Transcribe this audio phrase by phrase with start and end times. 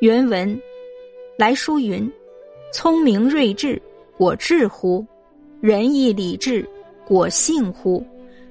[0.00, 0.58] 原文
[1.36, 2.10] 来书云
[2.72, 3.80] ：“聪明睿智，
[4.16, 5.04] 果智乎？
[5.60, 6.66] 仁义礼智，
[7.06, 8.02] 果性乎？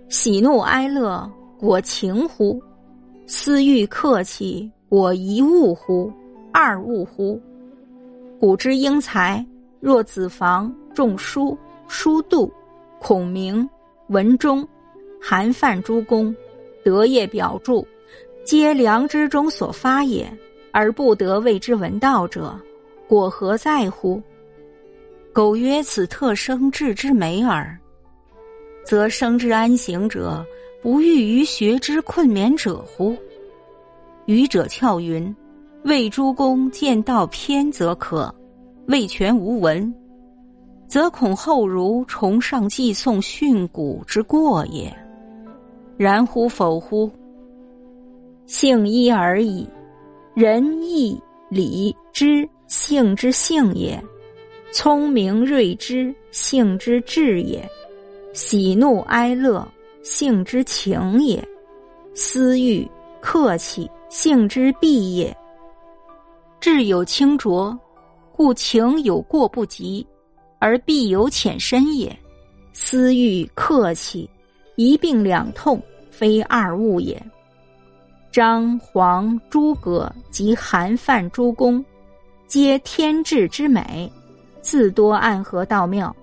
[0.09, 1.27] 喜怒哀乐，
[1.59, 2.61] 果情乎？
[3.25, 6.13] 私欲客气，果一物乎？
[6.53, 7.41] 二物乎？
[8.39, 9.43] 古之英才，
[9.79, 11.57] 若子房、仲舒、
[11.87, 12.53] 叔度、
[12.99, 13.67] 孔明、
[14.09, 14.67] 文忠、
[15.19, 16.35] 韩范诸公，
[16.83, 17.83] 德业表著，
[18.43, 20.31] 皆良知中所发也。”
[20.71, 22.59] 而不得为之闻道者，
[23.07, 24.21] 果何在乎？
[25.33, 27.77] 苟曰此特生智之美耳，
[28.83, 30.45] 则生之安行者，
[30.81, 33.15] 不欲于学之困勉者乎？
[34.25, 35.33] 愚者翘云：
[35.83, 38.33] 为诸公见道偏则可，
[38.87, 39.93] 为权无闻，
[40.87, 44.91] 则恐后儒崇尚寄诵训诂之过也。
[45.95, 47.09] 然乎否乎？
[48.45, 49.67] 性一而已。
[50.39, 54.01] 仁义礼智性之性也，
[54.71, 57.69] 聪明睿智性之智也，
[58.31, 59.67] 喜怒哀乐
[60.01, 61.45] 性之情也，
[62.13, 65.35] 私欲客气性之弊也。
[66.61, 67.77] 智有清浊，
[68.31, 70.07] 故情有过不及，
[70.57, 72.17] 而必有浅深也。
[72.71, 74.29] 私欲客气
[74.77, 77.21] 一病两痛，非二物也。
[78.31, 81.83] 张、黄、诸葛及韩、范诸公，
[82.47, 84.11] 皆天智之美，
[84.61, 86.15] 自多暗合道妙，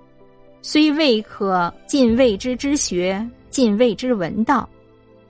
[0.63, 4.69] 虽未可尽谓之之学，尽谓之文道，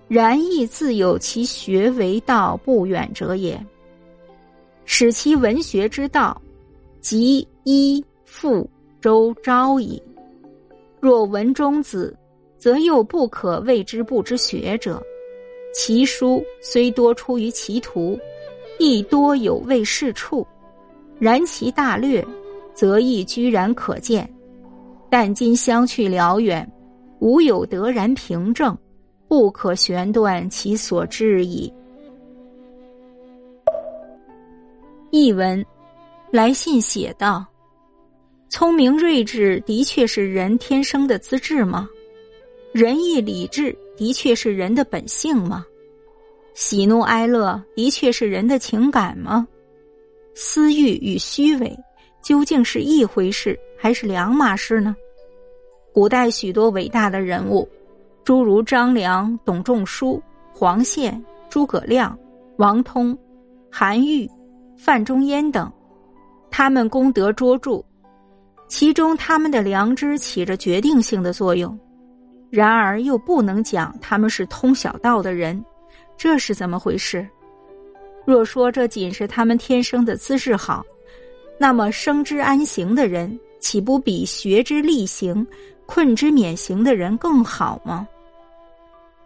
[0.07, 3.59] 然亦自有其学为道不远者也。
[4.85, 6.41] 使其文学之道，
[7.01, 8.69] 即一傅
[9.01, 10.01] 周昭矣。
[11.01, 12.17] 若文中子，
[12.59, 15.03] 则又不可谓之不知学者。
[15.79, 18.19] 其书虽多出于其徒，
[18.79, 20.45] 亦多有未事处，
[21.19, 22.27] 然其大略，
[22.73, 24.27] 则亦居然可见。
[25.11, 26.67] 但今相去辽远，
[27.19, 28.77] 无有得然凭证，
[29.29, 31.71] 不可悬断其所知矣。
[35.11, 35.63] 译文：
[36.31, 37.45] 来信写道
[38.49, 41.87] ：“聪明睿智的确是人天生的资质吗？
[42.73, 45.65] 仁义礼智。”的确是人的本性吗？
[46.55, 49.47] 喜怒哀乐的确是人的情感吗？
[50.35, 51.75] 私欲与虚伪
[52.23, 54.95] 究竟是一回事还是两码事呢？
[55.93, 57.67] 古代许多伟大的人物，
[58.23, 62.19] 诸如张良、董仲舒、黄宪、诸葛亮、
[62.59, 63.17] 王通、
[63.71, 64.29] 韩愈、
[64.77, 65.73] 范仲淹等，
[66.51, 67.83] 他们功德卓著，
[68.69, 71.79] 其中他们的良知起着决定性的作用。
[72.51, 75.63] 然而又不能讲他们是通晓道的人，
[76.17, 77.27] 这是怎么回事？
[78.25, 80.85] 若说这仅是他们天生的资质好，
[81.59, 85.47] 那么生之安行的人岂不比学之力行、
[85.87, 88.07] 困之免行的人更好吗？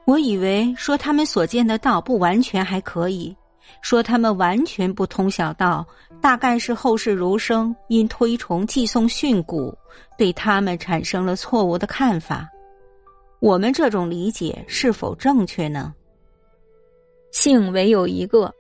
[0.07, 3.37] 我以为说他们所见的道不完全还可以，
[3.81, 5.87] 说他们完全不通晓道，
[6.21, 9.73] 大概是后世儒生因推崇寄诵训诂，
[10.19, 12.49] 对他们产生了错误的看法。
[13.41, 15.95] 我们这种理解是否正确呢？
[17.33, 18.55] 性唯有一个，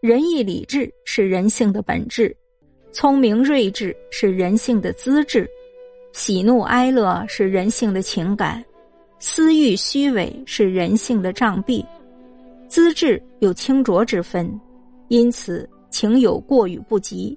[0.00, 2.34] 仁义礼智是人性的本质，
[2.92, 5.50] 聪明睿智是人性的资质，
[6.12, 8.64] 喜怒哀乐是人性的情感，
[9.18, 11.84] 私欲虚伪是人性的障蔽。
[12.68, 14.48] 资质有清浊之分，
[15.08, 17.36] 因此情有过与不及，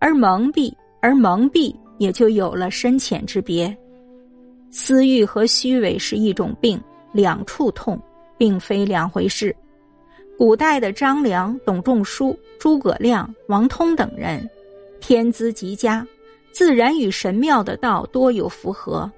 [0.00, 3.76] 而蒙蔽，而蒙蔽也就有了深浅之别。
[4.74, 6.80] 私欲和虚伪是一种病，
[7.12, 8.00] 两处痛，
[8.38, 9.54] 并非两回事。
[10.38, 14.48] 古代的张良、董仲舒、诸葛亮、王通等人，
[14.98, 16.04] 天资极佳，
[16.52, 19.08] 自然与神妙的道多有符合。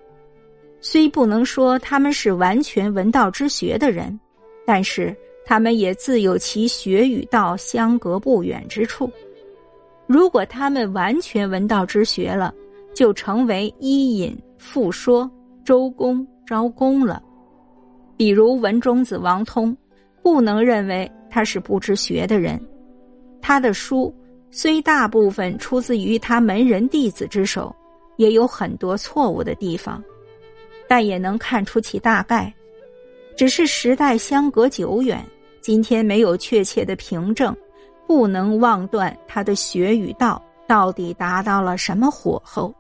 [0.80, 4.18] 虽不能说他们是完全闻道之学的人，
[4.66, 5.16] 但是
[5.46, 9.08] 他们也自有其学与道相隔不远之处。
[10.08, 12.52] 如果他们完全闻道之学了，
[12.92, 15.30] 就成为伊尹复说。
[15.64, 17.22] 周公招公了，
[18.16, 19.76] 比如文中子王通，
[20.22, 22.60] 不能认为他是不知学的人。
[23.40, 24.14] 他的书
[24.50, 27.74] 虽大部分出自于他门人弟子之手，
[28.16, 30.02] 也有很多错误的地方，
[30.86, 32.52] 但也能看出其大概。
[33.36, 35.24] 只是时代相隔久远，
[35.60, 37.56] 今天没有确切的凭证，
[38.06, 42.72] 不能妄断他的学与道到底达到了什么火候。